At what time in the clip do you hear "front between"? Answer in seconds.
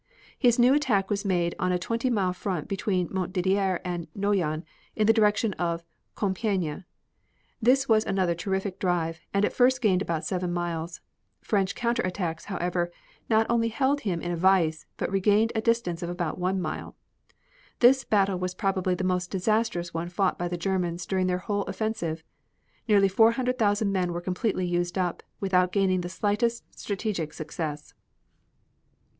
2.33-3.07